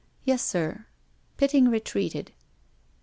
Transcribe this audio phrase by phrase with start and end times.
[0.25, 0.87] "Yes, sir."
[1.37, 2.31] Pitting retreated.